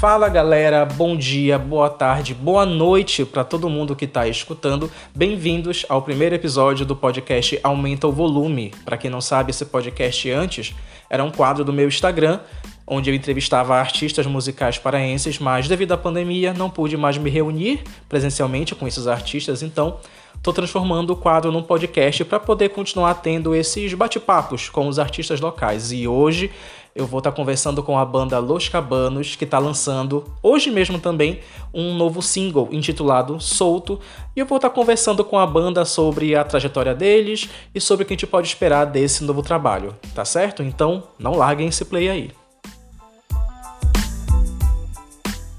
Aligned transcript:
Fala 0.00 0.28
galera, 0.28 0.84
bom 0.84 1.16
dia, 1.16 1.58
boa 1.58 1.90
tarde, 1.90 2.32
boa 2.32 2.64
noite 2.64 3.24
para 3.24 3.42
todo 3.42 3.68
mundo 3.68 3.96
que 3.96 4.04
está 4.04 4.28
escutando. 4.28 4.88
Bem-vindos 5.12 5.84
ao 5.88 6.00
primeiro 6.00 6.36
episódio 6.36 6.86
do 6.86 6.94
podcast 6.94 7.58
Aumenta 7.64 8.06
o 8.06 8.12
Volume. 8.12 8.72
Para 8.84 8.96
quem 8.96 9.10
não 9.10 9.20
sabe, 9.20 9.50
esse 9.50 9.64
podcast 9.64 10.30
antes 10.30 10.72
era 11.10 11.24
um 11.24 11.32
quadro 11.32 11.64
do 11.64 11.72
meu 11.72 11.88
Instagram, 11.88 12.38
onde 12.86 13.10
eu 13.10 13.14
entrevistava 13.14 13.74
artistas 13.74 14.24
musicais 14.24 14.78
paraenses, 14.78 15.40
mas 15.40 15.66
devido 15.66 15.90
à 15.90 15.96
pandemia 15.96 16.54
não 16.54 16.70
pude 16.70 16.96
mais 16.96 17.18
me 17.18 17.28
reunir 17.28 17.82
presencialmente 18.08 18.76
com 18.76 18.86
esses 18.86 19.08
artistas, 19.08 19.64
então 19.64 19.98
estou 20.32 20.54
transformando 20.54 21.10
o 21.10 21.16
quadro 21.16 21.50
num 21.50 21.62
podcast 21.62 22.24
para 22.24 22.38
poder 22.38 22.68
continuar 22.68 23.14
tendo 23.14 23.52
esses 23.52 23.92
bate-papos 23.94 24.68
com 24.68 24.86
os 24.86 25.00
artistas 25.00 25.40
locais. 25.40 25.90
E 25.90 26.06
hoje 26.06 26.52
eu 26.94 27.06
vou 27.06 27.18
estar 27.18 27.30
tá 27.30 27.36
conversando 27.36 27.82
com 27.82 27.98
a 27.98 28.04
banda 28.04 28.38
Los 28.38 28.68
Cabanos, 28.68 29.36
que 29.36 29.44
está 29.44 29.58
lançando 29.58 30.24
hoje 30.42 30.70
mesmo 30.70 30.98
também 30.98 31.40
um 31.72 31.94
novo 31.94 32.20
single 32.20 32.68
intitulado 32.72 33.40
Solto. 33.40 34.00
E 34.34 34.40
eu 34.40 34.46
vou 34.46 34.56
estar 34.56 34.68
tá 34.68 34.74
conversando 34.74 35.24
com 35.24 35.38
a 35.38 35.46
banda 35.46 35.84
sobre 35.84 36.34
a 36.34 36.44
trajetória 36.44 36.94
deles 36.94 37.48
e 37.74 37.80
sobre 37.80 38.04
o 38.04 38.06
que 38.06 38.14
a 38.14 38.16
gente 38.16 38.26
pode 38.26 38.48
esperar 38.48 38.84
desse 38.84 39.24
novo 39.24 39.42
trabalho, 39.42 39.94
tá 40.14 40.24
certo? 40.24 40.62
Então 40.62 41.04
não 41.18 41.34
larguem 41.36 41.68
esse 41.68 41.84
play 41.84 42.08
aí. 42.08 42.30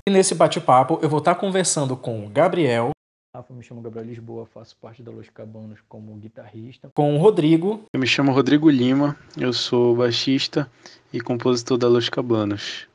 E 0.08 0.12
nesse 0.12 0.34
bate-papo 0.34 1.00
eu 1.02 1.10
vou 1.10 1.20
estar 1.20 1.36
tá 1.36 1.40
conversando 1.40 1.96
com 1.96 2.26
o 2.26 2.30
Gabriel, 2.30 2.91
Rafa, 3.32 3.54
me 3.54 3.62
chamo 3.62 3.80
Gabriel 3.80 4.08
Lisboa, 4.08 4.48
faço 4.48 4.76
parte 4.82 5.04
da 5.04 5.12
Los 5.12 5.30
Cabanos 5.30 5.78
como 5.88 6.16
guitarrista. 6.16 6.90
Com 6.96 7.16
o 7.16 7.20
Rodrigo. 7.20 7.84
Eu 7.94 8.00
me 8.00 8.08
chamo 8.08 8.32
Rodrigo 8.32 8.68
Lima, 8.72 9.16
eu 9.38 9.54
sou 9.54 9.96
baixista 9.96 10.68
e 11.14 11.22
compositor 11.22 11.78
da 11.78 11.88
Los 11.88 12.10
Cabanos. 12.10 12.88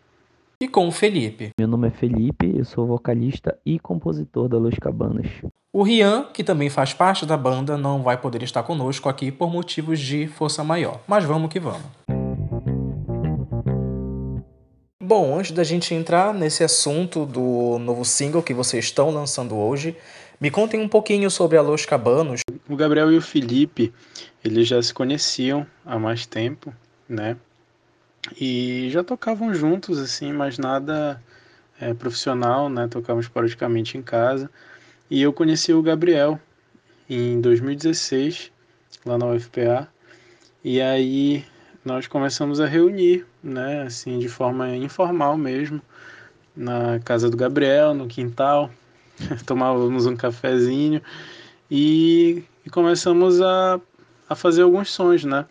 E 0.61 0.67
com 0.67 0.89
o 0.89 0.91
Felipe. 0.91 1.51
Meu 1.57 1.69
nome 1.69 1.87
é 1.87 1.91
Felipe, 1.93 2.53
eu 2.53 2.65
sou 2.65 2.85
vocalista 2.85 3.57
e 3.65 3.79
compositor 3.79 4.49
da 4.49 4.59
Los 4.59 4.75
Cabanos. 4.75 5.29
O 5.73 5.85
Rian, 5.85 6.25
que 6.25 6.43
também 6.43 6.69
faz 6.69 6.93
parte 6.93 7.25
da 7.25 7.37
banda, 7.37 7.79
não 7.79 8.03
vai 8.03 8.21
poder 8.21 8.43
estar 8.43 8.65
conosco 8.65 9.09
aqui 9.09 9.31
por 9.31 9.53
motivos 9.53 10.01
de 10.01 10.27
força 10.27 10.65
maior. 10.65 11.01
Mas 11.07 11.23
vamos 11.23 11.49
que 11.49 11.61
vamos. 11.61 11.87
Bom, 15.07 15.39
antes 15.39 15.53
da 15.53 15.63
gente 15.63 15.93
entrar 15.93 16.33
nesse 16.33 16.65
assunto 16.65 17.27
do 17.27 17.79
novo 17.79 18.07
single 18.07 18.43
que 18.43 18.55
vocês 18.55 18.87
estão 18.87 19.11
lançando 19.11 19.55
hoje, 19.55 19.95
me 20.41 20.51
contem 20.51 20.81
um 20.81 20.89
pouquinho 20.89 21.31
sobre 21.31 21.59
a 21.59 21.61
Los 21.61 21.85
Cabanos. 21.85 22.41
O 22.67 22.75
Gabriel 22.75 23.13
e 23.13 23.19
o 23.19 23.21
Felipe, 23.21 23.93
eles 24.43 24.67
já 24.67 24.81
se 24.81 24.95
conheciam 24.95 25.67
há 25.85 25.99
mais 25.99 26.25
tempo, 26.25 26.75
né? 27.07 27.37
E 28.41 28.89
já 28.91 29.05
tocavam 29.05 29.53
juntos, 29.53 29.99
assim, 29.99 30.33
mas 30.33 30.57
nada 30.57 31.23
é, 31.79 31.93
profissional, 31.93 32.71
né? 32.71 32.89
Tocávamos 32.89 33.29
praticamente 33.29 33.99
em 33.99 34.03
casa. 34.03 34.51
E 35.11 35.21
eu 35.21 35.35
conheci 35.35 35.75
o 35.75 35.83
Gabriel 35.83 36.41
em 37.11 37.43
2016, 37.43 38.51
lá 39.05 39.19
na 39.19 39.27
UFPA. 39.27 39.87
E 40.65 40.81
aí 40.81 41.45
nós 41.85 42.07
começamos 42.07 42.59
a 42.59 42.65
reunir, 42.67 43.27
né? 43.45 43.83
Assim, 43.83 44.19
de 44.19 44.29
forma 44.29 44.75
informal 44.75 45.37
mesmo, 45.37 45.81
na 46.57 46.99
casa 47.01 47.29
do 47.29 47.37
Gabriel, 47.37 47.93
no 47.93 48.09
quintal, 48.09 48.71
tomávamos 49.47 50.07
um 50.07 50.17
cafezinho 50.17 51.03
e, 51.71 52.43
e 52.65 52.71
começamos 52.71 53.41
a, 53.41 53.81
a 54.29 54.35
fazer 54.35 54.63
alguns 54.63 54.91
sons, 54.91 55.25
né? 55.25 55.45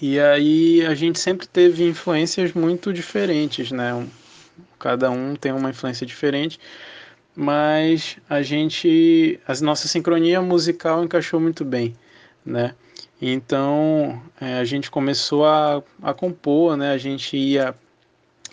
E 0.00 0.18
aí 0.18 0.84
a 0.86 0.94
gente 0.94 1.20
sempre 1.20 1.46
teve 1.46 1.84
influências 1.86 2.52
muito 2.54 2.92
diferentes, 2.92 3.70
né? 3.70 4.06
Cada 4.78 5.10
um 5.10 5.36
tem 5.36 5.52
uma 5.52 5.70
influência 5.70 6.06
diferente, 6.06 6.58
mas 7.36 8.16
a 8.28 8.42
gente, 8.42 9.38
a 9.46 9.54
nossa 9.60 9.86
sincronia 9.86 10.40
musical 10.40 11.04
encaixou 11.04 11.38
muito 11.38 11.64
bem, 11.64 11.94
né? 12.44 12.74
Então 13.24 14.20
é, 14.40 14.58
a 14.58 14.64
gente 14.64 14.90
começou 14.90 15.46
a, 15.46 15.80
a 16.02 16.12
compor, 16.12 16.76
né? 16.76 16.92
A 16.92 16.98
gente 16.98 17.36
ia 17.36 17.72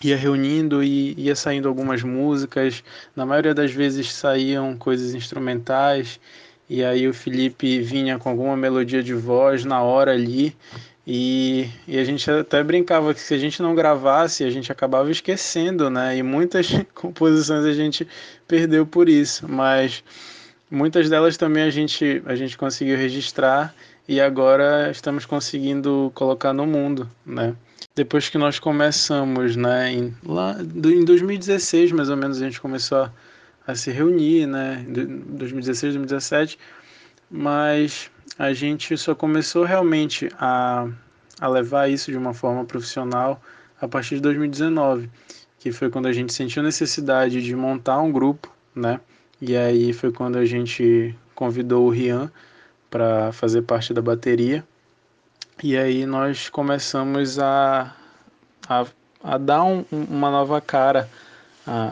ia 0.02 0.16
reunindo 0.16 0.82
e 0.84 1.14
ia 1.18 1.36
saindo 1.36 1.68
algumas 1.68 2.04
músicas. 2.04 2.84
Na 3.16 3.26
maioria 3.26 3.54
das 3.54 3.72
vezes 3.72 4.14
saíam 4.14 4.78
coisas 4.78 5.16
instrumentais 5.16 6.20
e 6.70 6.84
aí 6.84 7.08
o 7.08 7.14
Felipe 7.14 7.82
vinha 7.82 8.20
com 8.20 8.30
alguma 8.30 8.56
melodia 8.56 9.02
de 9.02 9.14
voz 9.14 9.66
na 9.66 9.82
hora 9.82 10.14
ali. 10.14 10.56
E, 11.06 11.68
e 11.88 11.98
a 11.98 12.04
gente 12.04 12.30
até 12.30 12.64
brincava 12.64 13.12
que 13.16 13.20
se 13.20 13.34
a 13.34 13.38
gente 13.40 13.64
não 13.64 13.74
gravasse, 13.74 14.44
a 14.44 14.52
gente 14.52 14.72
acabava 14.72 15.10
esquecendo, 15.10 15.90
né? 15.90 16.16
E 16.16 16.22
muitas 16.22 16.68
composições 16.94 17.66
a 17.66 17.74
gente 17.74 18.08
perdeu 18.48 18.86
por 18.86 19.10
isso, 19.10 19.50
mas 19.50 20.04
muitas 20.70 21.10
delas 21.10 21.36
também 21.36 21.64
a 21.64 21.72
gente, 21.72 22.22
a 22.28 22.36
gente 22.36 22.56
conseguiu 22.56 22.96
registrar 22.96 23.74
e 24.10 24.20
agora 24.20 24.90
estamos 24.90 25.24
conseguindo 25.24 26.12
colocar 26.16 26.52
no 26.52 26.66
mundo, 26.66 27.08
né? 27.24 27.56
depois 27.96 28.28
que 28.28 28.40
nós 28.40 28.58
começamos, 28.58 29.56
né, 29.56 29.92
em, 29.92 30.16
lá 30.26 30.58
em 30.60 31.06
2016 31.06 31.92
mais 31.92 32.10
ou 32.10 32.18
menos 32.18 32.42
a 32.42 32.46
gente 32.46 32.60
começou 32.60 33.04
a, 33.04 33.12
a 33.68 33.76
se 33.76 33.92
reunir, 33.92 34.48
né, 34.48 34.84
2016, 34.88 35.94
2017, 35.94 36.58
mas 37.30 38.10
a 38.38 38.52
gente 38.52 38.98
só 38.98 39.14
começou 39.14 39.64
realmente 39.64 40.28
a, 40.40 40.88
a 41.40 41.48
levar 41.48 41.88
isso 41.88 42.10
de 42.12 42.18
uma 42.18 42.34
forma 42.34 42.66
profissional 42.66 43.40
a 43.80 43.88
partir 43.88 44.16
de 44.16 44.22
2019, 44.22 45.08
que 45.60 45.72
foi 45.72 45.92
quando 45.92 46.08
a 46.08 46.14
gente 46.14 46.34
sentiu 46.34 46.64
necessidade 46.64 47.44
de 47.44 47.56
montar 47.56 48.02
um 48.02 48.12
grupo, 48.12 48.52
né, 48.74 49.00
e 49.40 49.56
aí 49.56 49.94
foi 49.94 50.12
quando 50.12 50.40
a 50.40 50.46
gente 50.46 51.16
convidou 51.36 51.86
o 51.86 51.90
Rian 51.92 52.32
para 52.90 53.32
fazer 53.32 53.62
parte 53.64 53.94
da 53.94 54.02
bateria 54.02 54.64
e 55.62 55.78
aí 55.78 56.06
nós 56.06 56.48
começamos 56.48 57.38
a, 57.38 57.94
a, 58.68 58.86
a 59.22 59.38
dar 59.38 59.64
um, 59.66 59.84
uma 59.92 60.32
nova 60.32 60.62
cara 60.62 61.10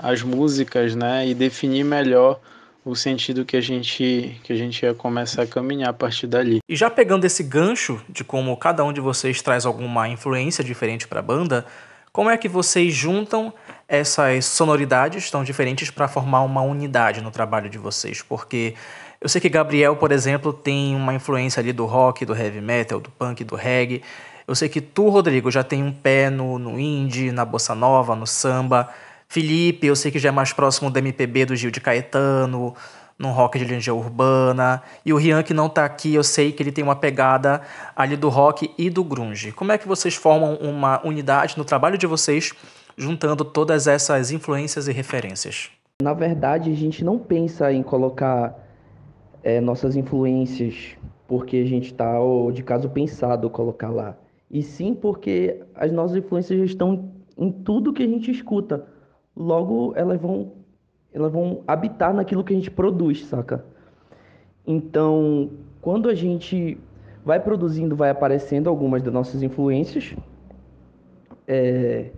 às 0.01 0.21
músicas, 0.23 0.95
né? 0.95 1.27
E 1.27 1.33
definir 1.33 1.83
melhor 1.83 2.39
o 2.85 2.95
sentido 2.95 3.43
que 3.43 3.57
a 3.57 3.61
gente 3.61 4.39
que 4.41 4.53
a 4.53 4.55
gente 4.55 4.83
ia 4.83 4.93
começar 4.93 5.41
a 5.41 5.47
caminhar 5.47 5.89
a 5.89 5.93
partir 5.93 6.27
dali. 6.27 6.59
E 6.67 6.75
já 6.77 6.89
pegando 6.89 7.25
esse 7.25 7.43
gancho 7.43 8.01
de 8.07 8.23
como 8.23 8.55
cada 8.55 8.85
um 8.85 8.93
de 8.93 9.01
vocês 9.01 9.41
traz 9.41 9.65
alguma 9.65 10.07
influência 10.07 10.63
diferente 10.63 11.05
para 11.05 11.19
a 11.19 11.23
banda, 11.23 11.65
como 12.13 12.29
é 12.29 12.37
que 12.37 12.47
vocês 12.47 12.93
juntam 12.93 13.53
essas 13.85 14.45
sonoridades 14.45 15.29
tão 15.29 15.43
diferentes 15.43 15.91
para 15.91 16.07
formar 16.07 16.41
uma 16.43 16.61
unidade 16.61 17.19
no 17.21 17.31
trabalho 17.31 17.69
de 17.69 17.77
vocês? 17.77 18.21
Porque 18.21 18.75
eu 19.19 19.27
sei 19.27 19.41
que 19.41 19.49
Gabriel, 19.49 19.95
por 19.95 20.11
exemplo, 20.11 20.53
tem 20.53 20.95
uma 20.95 21.13
influência 21.13 21.59
ali 21.59 21.73
do 21.73 21.85
rock, 21.85 22.25
do 22.25 22.35
heavy 22.35 22.61
metal, 22.61 22.99
do 22.99 23.09
punk, 23.09 23.43
do 23.43 23.55
reggae. 23.55 24.03
Eu 24.47 24.55
sei 24.55 24.69
que 24.69 24.79
tu, 24.79 25.09
Rodrigo, 25.09 25.49
já 25.49 25.63
tem 25.63 25.83
um 25.83 25.91
pé 25.91 26.29
no, 26.29 26.59
no 26.59 26.79
indie, 26.79 27.31
na 27.31 27.43
bossa 27.43 27.73
nova, 27.73 28.15
no 28.15 28.27
samba. 28.27 28.89
Felipe, 29.27 29.87
eu 29.87 29.95
sei 29.95 30.11
que 30.11 30.19
já 30.19 30.29
é 30.29 30.31
mais 30.31 30.53
próximo 30.53 30.89
do 30.89 30.97
MPB 30.97 31.45
do 31.45 31.55
Gil 31.55 31.71
de 31.71 31.81
Caetano, 31.81 32.73
no 33.17 33.31
rock 33.31 33.57
de 33.57 33.65
linha 33.65 33.93
urbana. 33.93 34.81
E 35.03 35.11
o 35.11 35.17
Rian, 35.17 35.41
que 35.43 35.53
não 35.53 35.65
está 35.65 35.83
aqui, 35.83 36.13
eu 36.13 36.23
sei 36.23 36.51
que 36.51 36.61
ele 36.61 36.71
tem 36.71 36.83
uma 36.83 36.95
pegada 36.95 37.61
ali 37.95 38.15
do 38.15 38.29
rock 38.29 38.71
e 38.77 38.89
do 38.89 39.03
grunge. 39.03 39.51
Como 39.51 39.71
é 39.71 39.77
que 39.77 39.87
vocês 39.87 40.15
formam 40.15 40.55
uma 40.55 41.05
unidade 41.05 41.57
no 41.57 41.65
trabalho 41.65 41.97
de 41.97 42.05
vocês, 42.05 42.53
juntando 42.95 43.43
todas 43.43 43.87
essas 43.87 44.31
influências 44.31 44.87
e 44.87 44.93
referências? 44.93 45.69
Na 46.01 46.13
verdade, 46.13 46.71
a 46.71 46.75
gente 46.75 47.03
não 47.03 47.17
pensa 47.17 47.73
em 47.73 47.81
colocar 47.81 48.66
é, 49.43 49.61
nossas 49.61 49.95
influências 49.95 50.97
porque 51.27 51.57
a 51.57 51.65
gente 51.65 51.87
está 51.87 52.15
de 52.53 52.63
caso 52.63 52.89
pensado 52.89 53.49
colocar 53.49 53.89
lá. 53.89 54.17
E 54.49 54.63
sim 54.63 54.93
porque 54.93 55.61
as 55.75 55.91
nossas 55.91 56.17
influências 56.17 56.59
estão 56.61 57.11
em 57.37 57.51
tudo 57.51 57.93
que 57.93 58.01
a 58.01 58.07
gente 58.07 58.31
escuta. 58.31 58.85
Logo, 59.35 59.93
elas 59.95 60.19
vão, 60.19 60.53
elas 61.13 61.31
vão 61.31 61.61
habitar 61.67 62.13
naquilo 62.13 62.43
que 62.43 62.53
a 62.53 62.55
gente 62.55 62.71
produz, 62.71 63.25
saca? 63.25 63.63
Então, 64.65 65.49
quando 65.81 66.09
a 66.09 66.15
gente 66.15 66.77
vai 67.23 67.39
produzindo, 67.39 67.95
vai 67.95 68.09
aparecendo 68.09 68.69
algumas 68.69 69.03
das 69.03 69.13
nossas 69.13 69.43
influências. 69.43 70.15
É, 71.45 72.11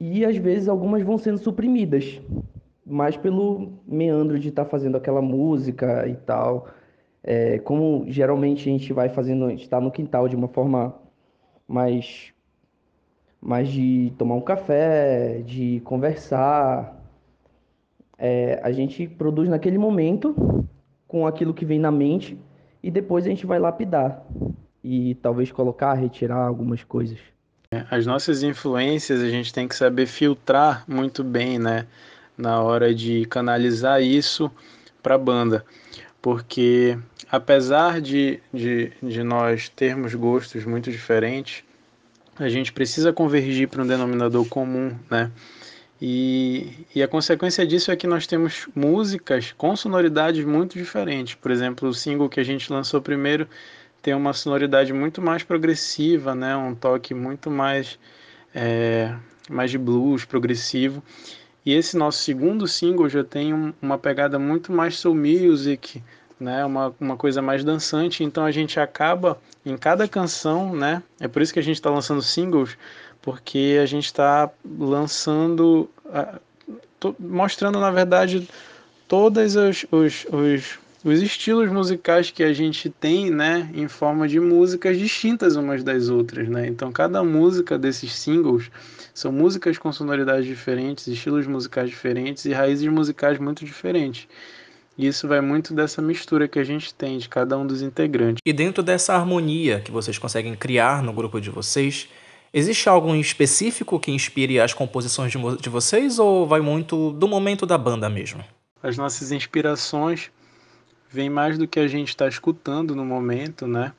e 0.00 0.24
às 0.24 0.36
vezes 0.36 0.68
algumas 0.68 1.02
vão 1.02 1.16
sendo 1.18 1.38
suprimidas 1.38 2.20
mais 2.86 3.16
pelo 3.16 3.72
meandro 3.86 4.38
de 4.38 4.48
estar 4.48 4.64
tá 4.64 4.70
fazendo 4.70 4.96
aquela 4.96 5.22
música 5.22 6.06
e 6.08 6.14
tal. 6.14 6.68
É, 7.22 7.58
como 7.60 8.04
geralmente 8.08 8.68
a 8.68 8.72
gente 8.72 8.92
vai 8.92 9.08
fazendo, 9.08 9.50
está 9.50 9.80
no 9.80 9.90
quintal 9.90 10.28
de 10.28 10.36
uma 10.36 10.48
forma 10.48 10.94
mais, 11.66 12.32
mais 13.40 13.68
de 13.68 14.12
tomar 14.18 14.34
um 14.34 14.40
café, 14.40 15.40
de 15.44 15.80
conversar. 15.84 17.02
É, 18.18 18.60
a 18.62 18.70
gente 18.70 19.08
produz 19.08 19.48
naquele 19.48 19.78
momento 19.78 20.66
com 21.08 21.26
aquilo 21.26 21.54
que 21.54 21.64
vem 21.64 21.78
na 21.78 21.90
mente 21.90 22.38
e 22.82 22.90
depois 22.90 23.24
a 23.24 23.28
gente 23.28 23.46
vai 23.46 23.58
lapidar 23.58 24.24
e 24.82 25.14
talvez 25.16 25.50
colocar, 25.50 25.94
retirar 25.94 26.46
algumas 26.46 26.84
coisas. 26.84 27.18
As 27.90 28.06
nossas 28.06 28.42
influências 28.42 29.20
a 29.20 29.28
gente 29.28 29.52
tem 29.52 29.66
que 29.66 29.74
saber 29.74 30.06
filtrar 30.06 30.84
muito 30.86 31.24
bem, 31.24 31.58
né? 31.58 31.86
Na 32.36 32.60
hora 32.62 32.94
de 32.94 33.24
canalizar 33.26 34.02
isso 34.02 34.50
para 35.02 35.14
a 35.14 35.18
banda. 35.18 35.64
Porque 36.20 36.98
apesar 37.30 38.00
de, 38.00 38.40
de, 38.52 38.92
de 39.02 39.22
nós 39.22 39.68
termos 39.68 40.14
gostos 40.14 40.64
muito 40.64 40.90
diferentes, 40.90 41.62
a 42.36 42.48
gente 42.48 42.72
precisa 42.72 43.12
convergir 43.12 43.68
para 43.68 43.82
um 43.82 43.86
denominador 43.86 44.46
comum, 44.48 44.96
né? 45.10 45.30
E, 46.00 46.86
e 46.94 47.02
a 47.02 47.08
consequência 47.08 47.64
disso 47.66 47.90
é 47.90 47.96
que 47.96 48.06
nós 48.06 48.26
temos 48.26 48.66
músicas 48.74 49.52
com 49.52 49.76
sonoridades 49.76 50.44
muito 50.44 50.76
diferentes. 50.76 51.34
Por 51.34 51.50
exemplo, 51.50 51.88
o 51.88 51.94
single 51.94 52.28
que 52.28 52.40
a 52.40 52.44
gente 52.44 52.72
lançou 52.72 53.00
primeiro 53.00 53.48
tem 54.02 54.12
uma 54.12 54.32
sonoridade 54.32 54.92
muito 54.92 55.22
mais 55.22 55.42
progressiva, 55.42 56.34
né? 56.34 56.56
Um 56.56 56.74
toque 56.74 57.14
muito 57.14 57.50
mais 57.50 57.98
é, 58.54 59.14
mais 59.48 59.70
de 59.70 59.78
blues, 59.78 60.24
progressivo. 60.24 61.02
E 61.64 61.72
esse 61.72 61.96
nosso 61.96 62.18
segundo 62.18 62.66
single 62.68 63.08
já 63.08 63.24
tem 63.24 63.54
um, 63.54 63.72
uma 63.80 63.98
pegada 63.98 64.38
muito 64.38 64.70
mais 64.70 64.98
soul 64.98 65.14
music, 65.14 66.02
né? 66.38 66.64
Uma, 66.64 66.94
uma 67.00 67.16
coisa 67.16 67.40
mais 67.40 67.64
dançante. 67.64 68.22
Então 68.22 68.44
a 68.44 68.50
gente 68.50 68.78
acaba 68.78 69.38
em 69.64 69.76
cada 69.76 70.06
canção, 70.06 70.74
né? 70.74 71.02
É 71.18 71.26
por 71.26 71.40
isso 71.40 71.52
que 71.52 71.58
a 71.58 71.62
gente 71.62 71.76
está 71.76 71.90
lançando 71.90 72.20
singles, 72.20 72.76
porque 73.22 73.78
a 73.82 73.86
gente 73.86 74.04
está 74.04 74.50
lançando, 74.78 75.88
mostrando 77.18 77.80
na 77.80 77.90
verdade 77.90 78.46
todos 79.08 79.56
os, 79.56 79.86
os, 79.90 80.26
os, 80.30 80.78
os, 81.04 81.20
estilos 81.20 81.70
musicais 81.70 82.30
que 82.30 82.42
a 82.42 82.52
gente 82.52 82.88
tem, 82.88 83.30
né? 83.30 83.70
Em 83.74 83.86
forma 83.86 84.26
de 84.26 84.40
músicas 84.40 84.98
distintas 84.98 85.54
umas 85.54 85.84
das 85.84 86.08
outras, 86.08 86.48
né? 86.48 86.66
Então 86.66 86.90
cada 86.90 87.22
música 87.22 87.78
desses 87.78 88.14
singles 88.14 88.70
são 89.12 89.30
músicas 89.30 89.76
com 89.78 89.92
sonoridades 89.92 90.46
diferentes, 90.46 91.06
estilos 91.06 91.46
musicais 91.46 91.90
diferentes 91.90 92.44
e 92.46 92.52
raízes 92.52 92.88
musicais 92.88 93.38
muito 93.38 93.64
diferentes. 93.64 94.26
E 94.96 95.06
isso 95.06 95.26
vai 95.26 95.40
muito 95.40 95.74
dessa 95.74 96.00
mistura 96.00 96.46
que 96.46 96.58
a 96.58 96.64
gente 96.64 96.94
tem 96.94 97.18
de 97.18 97.28
cada 97.28 97.58
um 97.58 97.66
dos 97.66 97.82
integrantes. 97.82 98.40
E 98.44 98.52
dentro 98.52 98.82
dessa 98.82 99.14
harmonia 99.14 99.80
que 99.80 99.90
vocês 99.90 100.18
conseguem 100.18 100.54
criar 100.54 101.02
no 101.02 101.12
grupo 101.12 101.40
de 101.40 101.50
vocês, 101.50 102.08
existe 102.52 102.88
algo 102.88 103.14
específico 103.16 103.98
que 103.98 104.12
inspire 104.12 104.60
as 104.60 104.72
composições 104.72 105.32
de, 105.32 105.38
de 105.60 105.68
vocês 105.68 106.18
ou 106.18 106.46
vai 106.46 106.60
muito 106.60 107.10
do 107.10 107.26
momento 107.26 107.66
da 107.66 107.76
banda 107.76 108.08
mesmo? 108.08 108.44
As 108.80 108.96
nossas 108.96 109.32
inspirações 109.32 110.30
vêm 111.14 111.30
mais 111.30 111.56
do 111.56 111.68
que 111.68 111.78
a 111.78 111.86
gente 111.86 112.08
está 112.08 112.26
escutando 112.26 112.94
no 112.96 113.04
momento, 113.04 113.68
né? 113.68 113.92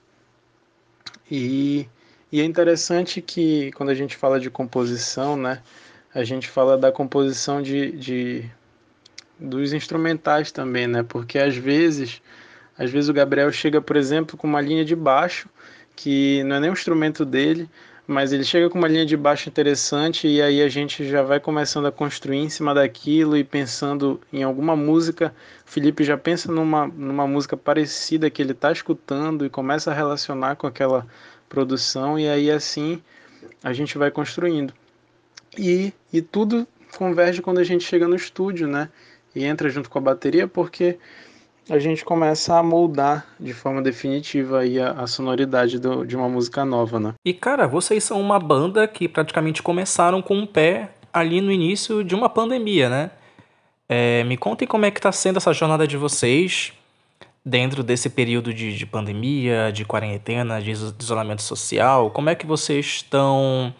E, 1.31 1.87
e 2.29 2.41
é 2.41 2.43
interessante 2.43 3.21
que 3.21 3.71
quando 3.71 3.89
a 3.89 3.95
gente 3.95 4.17
fala 4.17 4.37
de 4.37 4.49
composição, 4.49 5.37
né? 5.37 5.61
A 6.13 6.25
gente 6.25 6.49
fala 6.49 6.77
da 6.77 6.91
composição 6.91 7.61
de, 7.61 7.91
de 7.93 8.51
dos 9.39 9.71
instrumentais 9.71 10.51
também, 10.51 10.87
né? 10.87 11.03
Porque 11.03 11.39
às 11.39 11.55
vezes, 11.55 12.21
às 12.77 12.91
vezes 12.91 13.09
o 13.09 13.13
Gabriel 13.13 13.51
chega, 13.51 13.81
por 13.81 13.95
exemplo, 13.95 14.37
com 14.37 14.45
uma 14.45 14.59
linha 14.59 14.83
de 14.83 14.95
baixo 14.95 15.49
que 15.95 16.43
não 16.43 16.57
é 16.57 16.59
nem 16.59 16.69
o 16.69 16.73
instrumento 16.73 17.23
dele, 17.23 17.69
mas 18.07 18.31
ele 18.31 18.43
chega 18.43 18.69
com 18.69 18.77
uma 18.77 18.87
linha 18.87 19.05
de 19.05 19.17
baixo 19.17 19.49
interessante 19.49 20.27
e 20.27 20.41
aí 20.41 20.61
a 20.61 20.69
gente 20.69 21.07
já 21.07 21.21
vai 21.21 21.39
começando 21.39 21.87
a 21.87 21.91
construir 21.91 22.37
em 22.37 22.49
cima 22.49 22.73
daquilo 22.73 23.35
e 23.35 23.43
pensando 23.43 24.21
em 24.31 24.43
alguma 24.43 24.75
música. 24.75 25.33
O 25.65 25.69
Felipe 25.69 26.03
já 26.03 26.17
pensa 26.17 26.51
numa, 26.51 26.87
numa 26.87 27.25
música 27.25 27.57
parecida 27.57 28.29
que 28.29 28.41
ele 28.41 28.51
está 28.51 28.71
escutando 28.71 29.45
e 29.45 29.49
começa 29.49 29.91
a 29.91 29.93
relacionar 29.93 30.55
com 30.55 30.67
aquela 30.67 31.07
produção 31.49 32.19
e 32.19 32.27
aí 32.27 32.51
assim 32.51 33.01
a 33.63 33.73
gente 33.73 33.97
vai 33.97 34.11
construindo. 34.11 34.73
E, 35.57 35.91
e 36.13 36.21
tudo 36.21 36.67
converge 36.97 37.41
quando 37.41 37.59
a 37.59 37.63
gente 37.63 37.83
chega 37.83 38.07
no 38.07 38.15
estúdio, 38.15 38.67
né? 38.67 38.89
e 39.35 39.43
entra 39.43 39.69
junto 39.69 39.89
com 39.89 39.99
a 39.99 40.01
bateria 40.01 40.47
porque 40.47 40.97
a 41.69 41.79
gente 41.79 42.05
começa 42.05 42.57
a 42.57 42.63
moldar 42.63 43.25
de 43.39 43.53
forma 43.53 43.81
definitiva 43.81 44.59
aí 44.59 44.79
a, 44.79 44.91
a 44.91 45.07
sonoridade 45.07 45.79
do, 45.79 46.05
de 46.05 46.15
uma 46.15 46.29
música 46.29 46.63
nova, 46.63 46.99
né? 46.99 47.13
E 47.25 47.33
cara, 47.33 47.67
vocês 47.67 48.03
são 48.03 48.19
uma 48.19 48.39
banda 48.39 48.87
que 48.87 49.07
praticamente 49.07 49.63
começaram 49.63 50.21
com 50.21 50.35
um 50.35 50.45
pé 50.45 50.91
ali 51.11 51.41
no 51.41 51.51
início 51.51 52.03
de 52.03 52.13
uma 52.13 52.29
pandemia, 52.29 52.89
né? 52.89 53.11
É, 53.87 54.23
me 54.23 54.35
contem 54.35 54.67
como 54.67 54.85
é 54.85 54.91
que 54.91 54.99
está 54.99 55.11
sendo 55.11 55.37
essa 55.37 55.53
jornada 55.53 55.87
de 55.87 55.97
vocês 55.97 56.73
dentro 57.45 57.83
desse 57.83 58.09
período 58.09 58.53
de, 58.53 58.75
de 58.75 58.85
pandemia, 58.85 59.71
de 59.71 59.85
quarentena, 59.85 60.59
de 60.59 60.71
isolamento 60.71 61.43
social. 61.43 62.09
Como 62.09 62.29
é 62.29 62.35
que 62.35 62.45
vocês 62.45 62.85
estão 62.85 63.73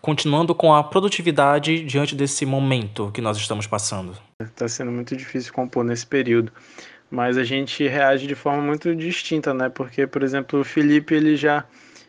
continuando 0.00 0.54
com 0.54 0.72
a 0.72 0.82
produtividade 0.82 1.82
diante 1.84 2.14
desse 2.14 2.46
momento 2.46 3.10
que 3.12 3.20
nós 3.20 3.36
estamos 3.36 3.66
passando? 3.66 4.16
Está 4.40 4.68
sendo 4.68 4.90
muito 4.92 5.16
difícil 5.16 5.52
compor 5.52 5.84
nesse 5.84 6.06
período, 6.06 6.52
mas 7.10 7.36
a 7.36 7.44
gente 7.44 7.86
reage 7.86 8.26
de 8.26 8.34
forma 8.34 8.62
muito 8.62 8.94
distinta, 8.94 9.52
né? 9.52 9.68
Porque, 9.68 10.06
por 10.06 10.22
exemplo, 10.22 10.60
o 10.60 10.64
Felipe 10.64 11.14
ele 11.14 11.36
já 11.36 11.64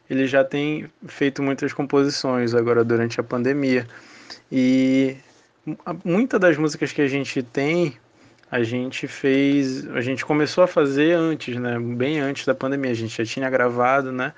ele 0.10 0.28
já 0.28 0.44
tem 0.44 0.90
feito 1.08 1.42
muitas 1.42 1.72
composições 1.72 2.54
agora 2.54 2.84
durante 2.84 3.20
a 3.20 3.24
pandemia 3.24 3.88
e 4.52 5.16
muitas 6.04 6.40
das 6.40 6.58
músicas 6.58 6.92
que 6.92 7.02
a 7.02 7.08
gente 7.08 7.42
tem 7.42 7.98
a 8.52 8.64
gente 8.64 9.08
fez, 9.08 9.88
a 9.92 10.02
gente 10.02 10.26
começou 10.26 10.64
a 10.66 10.68
fazer 10.68 11.14
antes, 11.14 11.56
né? 11.56 11.80
Bem 11.80 12.20
antes 12.20 12.46
da 12.46 12.54
pandemia, 12.54 12.92
a 12.92 12.96
gente 12.96 13.18
já 13.18 13.26
tinha 13.26 13.50
gravado, 13.50 14.12
né? 14.12 14.34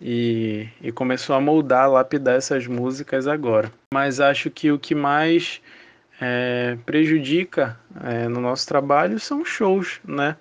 e, 0.00 0.68
e 0.80 0.90
começou 0.90 1.36
a 1.36 1.40
moldar, 1.40 1.90
lapidar 1.90 2.36
essas 2.36 2.66
músicas 2.66 3.26
agora. 3.26 3.70
Mas 3.92 4.18
acho 4.18 4.50
que 4.50 4.72
o 4.72 4.78
que 4.78 4.94
mais 4.94 5.60
é, 6.20 6.78
prejudica 6.86 7.78
é, 8.02 8.28
no 8.28 8.40
nosso 8.40 8.66
trabalho 8.66 9.18
são 9.18 9.44
shows, 9.44 10.00
né? 10.04 10.36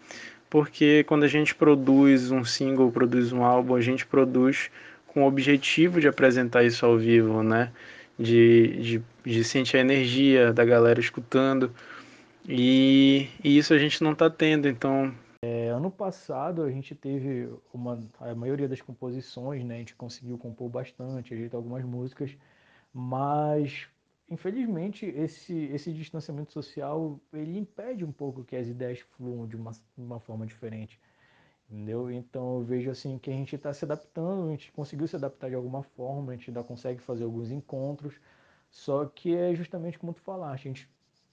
Porque 0.49 1.03
quando 1.05 1.23
a 1.23 1.27
gente 1.27 1.53
produz 1.53 2.31
um 2.31 2.43
single, 2.43 2.91
produz 2.91 3.31
um 3.31 3.43
álbum, 3.43 3.75
a 3.75 3.81
gente 3.81 4.05
produz 4.05 4.71
com 5.07 5.23
o 5.23 5.27
objetivo 5.27 5.99
de 6.01 6.07
apresentar 6.07 6.63
isso 6.63 6.85
ao 6.85 6.97
vivo, 6.97 7.43
né? 7.43 7.71
De, 8.17 8.67
de, 8.81 9.01
de 9.23 9.43
sentir 9.43 9.77
a 9.77 9.81
energia 9.81 10.51
da 10.51 10.65
galera 10.65 10.99
escutando. 10.99 11.71
E, 12.47 13.29
e 13.43 13.57
isso 13.57 13.73
a 13.73 13.77
gente 13.77 14.03
não 14.03 14.13
está 14.13 14.29
tendo, 14.29 14.67
então 14.67 15.13
é, 15.41 15.69
ano 15.69 15.89
passado 15.89 16.63
a 16.63 16.69
gente 16.69 16.93
teve 16.93 17.49
uma, 17.73 17.97
a 18.19 18.35
maioria 18.35 18.67
das 18.67 18.81
composições, 18.81 19.63
né? 19.63 19.75
A 19.75 19.77
gente 19.79 19.95
conseguiu 19.95 20.37
compor 20.37 20.69
bastante, 20.69 21.33
ajeitar 21.33 21.57
algumas 21.57 21.83
músicas, 21.85 22.35
mas 22.93 23.87
infelizmente 24.29 25.05
esse, 25.05 25.53
esse 25.65 25.91
distanciamento 25.93 26.51
social 26.51 27.19
ele 27.33 27.57
impede 27.57 28.05
um 28.05 28.11
pouco 28.11 28.43
que 28.43 28.55
as 28.55 28.67
ideias 28.67 28.99
fluam 28.99 29.47
de 29.47 29.55
uma, 29.55 29.71
uma 29.97 30.19
forma 30.19 30.45
diferente, 30.45 30.99
entendeu? 31.69 32.11
Então 32.11 32.59
eu 32.59 32.63
vejo 32.63 32.89
assim 32.89 33.17
que 33.17 33.29
a 33.29 33.33
gente 33.33 33.55
está 33.55 33.73
se 33.73 33.85
adaptando, 33.85 34.47
a 34.47 34.51
gente 34.51 34.71
conseguiu 34.71 35.07
se 35.07 35.15
adaptar 35.15 35.49
de 35.49 35.55
alguma 35.55 35.83
forma, 35.83 36.31
a 36.31 36.35
gente 36.35 36.49
ainda 36.49 36.63
consegue 36.63 37.01
fazer 37.01 37.23
alguns 37.23 37.51
encontros, 37.51 38.19
só 38.69 39.05
que 39.05 39.35
é 39.35 39.55
justamente 39.55 39.97
como 39.97 40.13
tu 40.13 40.21
falaste, 40.21 40.67
a 40.67 40.71
gente 40.71 40.89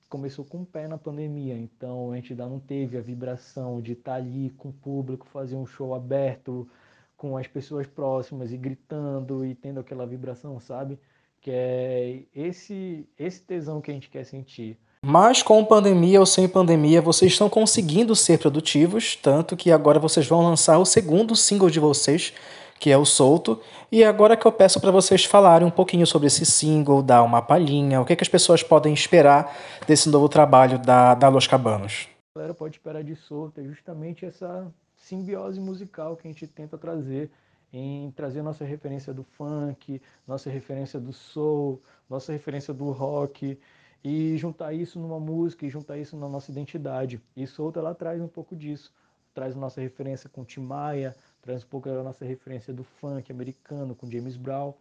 começou 0.08 0.44
com 0.44 0.62
o 0.62 0.66
pé 0.66 0.86
na 0.88 0.96
pandemia, 0.96 1.56
então 1.58 2.12
a 2.12 2.16
gente 2.16 2.32
ainda 2.32 2.46
não 2.46 2.60
teve 2.60 2.96
a 2.96 3.00
vibração 3.00 3.80
de 3.80 3.92
estar 3.92 4.12
tá 4.12 4.16
ali 4.16 4.50
com 4.50 4.68
o 4.70 4.72
público, 4.72 5.26
fazer 5.26 5.56
um 5.56 5.66
show 5.66 5.94
aberto 5.94 6.68
com 7.16 7.36
as 7.36 7.46
pessoas 7.46 7.86
próximas 7.86 8.52
e 8.52 8.56
gritando 8.56 9.44
e 9.44 9.54
tendo 9.54 9.80
aquela 9.80 10.06
vibração, 10.06 10.60
sabe? 10.60 10.98
Que 11.46 11.52
é 11.52 12.22
esse 12.34 13.06
esse 13.16 13.40
tesão 13.40 13.80
que 13.80 13.88
a 13.88 13.94
gente 13.94 14.10
quer 14.10 14.24
sentir. 14.24 14.76
Mas 15.00 15.44
com 15.44 15.64
pandemia 15.64 16.18
ou 16.18 16.26
sem 16.26 16.48
pandemia, 16.48 17.00
vocês 17.00 17.30
estão 17.30 17.48
conseguindo 17.48 18.16
ser 18.16 18.40
produtivos, 18.40 19.14
tanto 19.14 19.56
que 19.56 19.70
agora 19.70 20.00
vocês 20.00 20.26
vão 20.26 20.42
lançar 20.42 20.76
o 20.78 20.84
segundo 20.84 21.36
single 21.36 21.70
de 21.70 21.78
vocês, 21.78 22.32
que 22.80 22.90
é 22.90 22.98
o 22.98 23.04
Solto. 23.04 23.60
E 23.92 24.02
agora 24.02 24.36
que 24.36 24.44
eu 24.44 24.50
peço 24.50 24.80
para 24.80 24.90
vocês 24.90 25.24
falarem 25.24 25.68
um 25.68 25.70
pouquinho 25.70 26.04
sobre 26.04 26.26
esse 26.26 26.44
single, 26.44 27.00
dar 27.00 27.22
uma 27.22 27.40
palhinha, 27.40 28.00
o 28.00 28.04
que, 28.04 28.16
que 28.16 28.24
as 28.24 28.28
pessoas 28.28 28.64
podem 28.64 28.92
esperar 28.92 29.56
desse 29.86 30.08
novo 30.08 30.28
trabalho 30.28 30.80
da, 30.80 31.14
da 31.14 31.28
Los 31.28 31.46
Cabanos. 31.46 32.08
A 32.34 32.40
galera 32.40 32.54
pode 32.54 32.74
esperar 32.74 33.04
de 33.04 33.14
Solto 33.14 33.60
é 33.60 33.62
justamente 33.62 34.26
essa 34.26 34.66
simbiose 34.96 35.60
musical 35.60 36.16
que 36.16 36.26
a 36.26 36.30
gente 36.32 36.48
tenta 36.48 36.76
trazer 36.76 37.30
em 37.76 38.10
trazer 38.10 38.42
nossa 38.42 38.64
referência 38.64 39.12
do 39.12 39.22
funk, 39.22 40.00
nossa 40.26 40.48
referência 40.48 40.98
do 40.98 41.12
soul, 41.12 41.80
nossa 42.08 42.32
referência 42.32 42.72
do 42.72 42.90
rock 42.90 43.58
e 44.02 44.36
juntar 44.36 44.72
isso 44.72 44.98
numa 44.98 45.20
música 45.20 45.66
e 45.66 45.70
juntar 45.70 45.98
isso 45.98 46.16
na 46.16 46.28
nossa 46.28 46.50
identidade. 46.50 47.20
E 47.36 47.46
Solto 47.46 47.78
ela 47.78 47.94
traz 47.94 48.20
um 48.20 48.28
pouco 48.28 48.56
disso, 48.56 48.92
traz 49.34 49.54
nossa 49.54 49.80
referência 49.80 50.30
com 50.30 50.44
Tim 50.44 50.60
Maia, 50.60 51.14
traz 51.42 51.64
um 51.64 51.66
pouco 51.66 51.88
da 51.88 52.02
nossa 52.02 52.24
referência 52.24 52.72
do 52.72 52.82
funk 52.82 53.30
americano 53.30 53.94
com 53.94 54.10
James 54.10 54.36
Brown. 54.36 54.72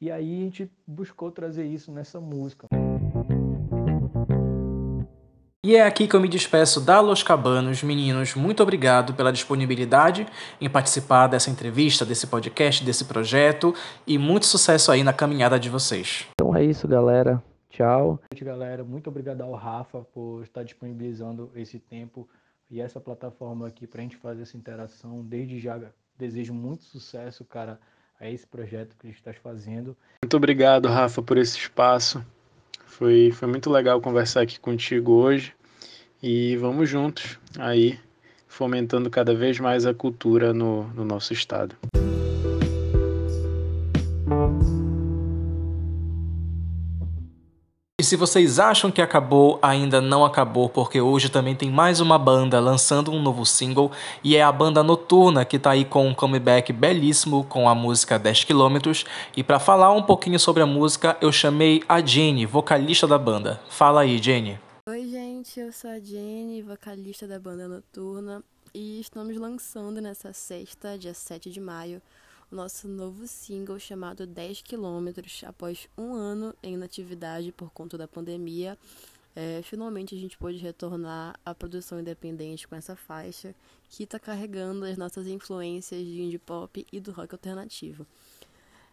E 0.00 0.10
aí 0.10 0.40
a 0.40 0.44
gente 0.44 0.70
buscou 0.86 1.30
trazer 1.30 1.66
isso 1.66 1.92
nessa 1.92 2.20
música. 2.20 2.68
E 5.66 5.74
é 5.74 5.84
aqui 5.84 6.06
que 6.06 6.14
eu 6.14 6.20
me 6.20 6.28
despeço 6.28 6.80
da 6.80 7.00
Los 7.00 7.24
Cabanos. 7.24 7.82
Meninos, 7.82 8.36
muito 8.36 8.62
obrigado 8.62 9.12
pela 9.14 9.32
disponibilidade 9.32 10.24
em 10.60 10.70
participar 10.70 11.26
dessa 11.26 11.50
entrevista, 11.50 12.06
desse 12.06 12.28
podcast, 12.28 12.84
desse 12.84 13.04
projeto 13.06 13.74
e 14.06 14.16
muito 14.18 14.46
sucesso 14.46 14.92
aí 14.92 15.02
na 15.02 15.12
caminhada 15.12 15.58
de 15.58 15.68
vocês. 15.68 16.28
Então 16.30 16.54
é 16.54 16.64
isso, 16.64 16.86
galera. 16.86 17.42
Tchau. 17.70 18.20
Galera, 18.40 18.84
muito 18.84 19.10
obrigado 19.10 19.40
ao 19.40 19.52
Rafa 19.52 20.02
por 20.14 20.44
estar 20.44 20.62
disponibilizando 20.62 21.50
esse 21.56 21.80
tempo 21.80 22.28
e 22.70 22.80
essa 22.80 23.00
plataforma 23.00 23.66
aqui 23.66 23.84
para 23.84 24.00
a 24.00 24.04
gente 24.04 24.16
fazer 24.16 24.42
essa 24.42 24.56
interação. 24.56 25.24
Desde 25.24 25.58
já 25.58 25.76
desejo 26.16 26.54
muito 26.54 26.84
sucesso, 26.84 27.44
cara, 27.44 27.80
a 28.20 28.30
esse 28.30 28.46
projeto 28.46 28.96
que 28.96 29.08
a 29.08 29.10
gente 29.10 29.18
está 29.18 29.32
fazendo. 29.32 29.96
Muito 30.22 30.36
obrigado, 30.36 30.86
Rafa, 30.86 31.20
por 31.20 31.36
esse 31.36 31.58
espaço. 31.58 32.24
Foi, 32.88 33.30
foi 33.30 33.46
muito 33.46 33.70
legal 33.70 34.00
conversar 34.00 34.40
aqui 34.40 34.58
contigo 34.58 35.12
hoje 35.12 35.52
e 36.22 36.56
vamos 36.56 36.88
juntos 36.88 37.38
aí 37.58 37.98
fomentando 38.48 39.08
cada 39.08 39.34
vez 39.34 39.60
mais 39.60 39.86
a 39.86 39.94
cultura 39.94 40.52
no, 40.52 40.84
no 40.88 41.04
nosso 41.04 41.32
estado. 41.32 41.76
Se 48.08 48.16
vocês 48.16 48.58
acham 48.58 48.90
que 48.90 49.02
acabou, 49.02 49.58
ainda 49.60 50.00
não 50.00 50.24
acabou, 50.24 50.66
porque 50.66 50.98
hoje 50.98 51.28
também 51.28 51.54
tem 51.54 51.70
mais 51.70 52.00
uma 52.00 52.18
banda 52.18 52.58
lançando 52.58 53.12
um 53.12 53.20
novo 53.20 53.44
single 53.44 53.92
e 54.24 54.34
é 54.34 54.42
a 54.42 54.50
banda 54.50 54.82
Noturna 54.82 55.44
que 55.44 55.58
tá 55.58 55.72
aí 55.72 55.84
com 55.84 56.08
um 56.08 56.14
comeback 56.14 56.72
belíssimo 56.72 57.44
com 57.44 57.68
a 57.68 57.74
música 57.74 58.18
10 58.18 58.44
km. 58.44 59.04
E 59.36 59.44
para 59.44 59.60
falar 59.60 59.92
um 59.92 60.02
pouquinho 60.02 60.40
sobre 60.40 60.62
a 60.62 60.66
música, 60.66 61.18
eu 61.20 61.30
chamei 61.30 61.82
a 61.86 62.00
Jenny, 62.00 62.46
vocalista 62.46 63.06
da 63.06 63.18
banda. 63.18 63.60
Fala 63.68 64.00
aí, 64.00 64.16
Jenny. 64.16 64.58
Oi, 64.88 65.06
gente, 65.06 65.60
eu 65.60 65.70
sou 65.70 65.90
a 65.90 66.00
Jenny, 66.00 66.62
vocalista 66.62 67.26
da 67.26 67.38
banda 67.38 67.68
Noturna, 67.68 68.42
e 68.72 69.00
estamos 69.00 69.36
lançando 69.36 70.00
nessa 70.00 70.32
sexta, 70.32 70.96
dia 70.96 71.12
7 71.12 71.50
de 71.50 71.60
maio, 71.60 72.00
o 72.50 72.54
nosso 72.54 72.88
novo 72.88 73.26
single 73.26 73.78
chamado 73.78 74.26
10 74.26 74.62
Quilômetros. 74.62 75.42
Após 75.44 75.88
um 75.96 76.14
ano 76.14 76.54
em 76.62 76.74
inatividade 76.74 77.52
por 77.52 77.70
conta 77.70 77.98
da 77.98 78.08
pandemia, 78.08 78.78
é, 79.36 79.60
finalmente 79.62 80.14
a 80.14 80.18
gente 80.18 80.36
pôde 80.38 80.56
retornar 80.56 81.38
à 81.44 81.54
produção 81.54 82.00
independente 82.00 82.66
com 82.66 82.74
essa 82.74 82.96
faixa 82.96 83.54
que 83.90 84.04
está 84.04 84.18
carregando 84.18 84.84
as 84.84 84.96
nossas 84.96 85.26
influências 85.26 86.04
de 86.04 86.22
indie 86.22 86.38
pop 86.38 86.86
e 86.90 87.00
do 87.00 87.12
rock 87.12 87.34
alternativo. 87.34 88.06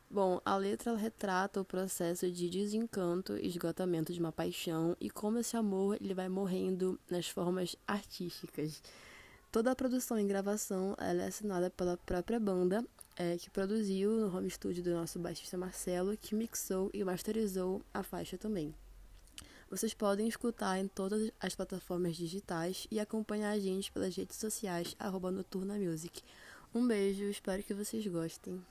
Bom, 0.09 0.39
a 0.45 0.55
letra 0.55 0.95
retrata 0.95 1.59
o 1.59 1.65
processo 1.65 2.29
de 2.29 2.49
desencanto 2.49 3.37
e 3.37 3.47
esgotamento 3.47 4.13
de 4.13 4.19
uma 4.19 4.31
paixão 4.31 4.95
e 4.99 5.09
como 5.09 5.39
esse 5.39 5.57
amor 5.57 5.97
ele 5.99 6.13
vai 6.13 6.29
morrendo 6.29 6.99
nas 7.09 7.27
formas 7.27 7.75
artísticas. 7.87 8.83
Toda 9.51 9.71
a 9.71 9.75
produção 9.75 10.19
e 10.19 10.25
gravação 10.25 10.95
é 10.99 11.11
assinada 11.25 11.69
pela 11.69 11.97
própria 11.97 12.39
banda 12.39 12.85
é, 13.15 13.37
que 13.37 13.49
produziu 13.49 14.11
no 14.11 14.35
home 14.35 14.49
studio 14.49 14.83
do 14.83 14.91
nosso 14.91 15.17
baixista 15.19 15.57
Marcelo, 15.57 16.17
que 16.17 16.35
mixou 16.35 16.89
e 16.93 17.03
masterizou 17.03 17.81
a 17.93 18.03
faixa 18.03 18.37
também. 18.37 18.73
Vocês 19.69 19.93
podem 19.93 20.27
escutar 20.27 20.79
em 20.79 20.87
todas 20.87 21.31
as 21.39 21.55
plataformas 21.55 22.15
digitais 22.15 22.87
e 22.91 22.99
acompanhar 22.99 23.51
a 23.51 23.59
gente 23.59 23.91
pelas 23.91 24.15
redes 24.15 24.37
sociais, 24.37 24.95
arroba 24.99 25.31
Noturna 25.31 25.75
Music. 25.75 26.21
Um 26.73 26.85
beijo, 26.85 27.23
espero 27.23 27.63
que 27.63 27.73
vocês 27.73 28.05
gostem. 28.05 28.63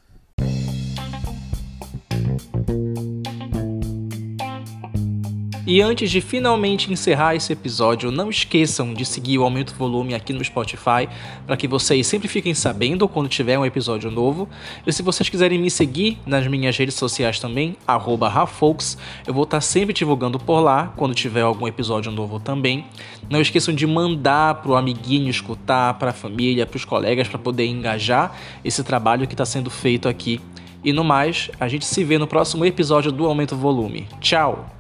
E 5.66 5.80
antes 5.80 6.10
de 6.10 6.20
finalmente 6.20 6.92
encerrar 6.92 7.34
esse 7.34 7.50
episódio, 7.50 8.10
não 8.10 8.28
esqueçam 8.28 8.92
de 8.92 9.02
seguir 9.06 9.38
o 9.38 9.44
Aumento 9.44 9.74
Volume 9.74 10.14
aqui 10.14 10.30
no 10.34 10.44
Spotify, 10.44 11.08
para 11.46 11.56
que 11.56 11.66
vocês 11.66 12.06
sempre 12.06 12.28
fiquem 12.28 12.52
sabendo 12.52 13.08
quando 13.08 13.30
tiver 13.30 13.58
um 13.58 13.64
episódio 13.64 14.10
novo. 14.10 14.46
E 14.86 14.92
se 14.92 15.02
vocês 15.02 15.30
quiserem 15.30 15.58
me 15.58 15.70
seguir 15.70 16.18
nas 16.26 16.46
minhas 16.46 16.76
redes 16.76 16.96
sociais 16.96 17.40
também, 17.40 17.78
@rafolks, 17.86 18.98
eu 19.26 19.32
vou 19.32 19.44
estar 19.44 19.62
sempre 19.62 19.94
divulgando 19.94 20.38
por 20.38 20.60
lá 20.60 20.92
quando 20.96 21.14
tiver 21.14 21.40
algum 21.40 21.66
episódio 21.66 22.12
novo 22.12 22.38
também. 22.38 22.84
Não 23.30 23.40
esqueçam 23.40 23.74
de 23.74 23.86
mandar 23.86 24.56
pro 24.56 24.74
amiguinho 24.74 25.30
escutar, 25.30 25.94
para 25.94 26.10
a 26.10 26.14
família, 26.14 26.66
para 26.66 26.76
os 26.76 26.84
colegas, 26.84 27.26
para 27.26 27.38
poder 27.38 27.64
engajar 27.64 28.36
esse 28.62 28.84
trabalho 28.84 29.26
que 29.26 29.32
está 29.32 29.46
sendo 29.46 29.70
feito 29.70 30.10
aqui. 30.10 30.42
E 30.84 30.92
no 30.92 31.02
mais, 31.02 31.50
a 31.58 31.66
gente 31.68 31.86
se 31.86 32.04
vê 32.04 32.18
no 32.18 32.26
próximo 32.26 32.66
episódio 32.66 33.10
do 33.10 33.24
Aumento 33.24 33.56
Volume. 33.56 34.06
Tchau! 34.20 34.73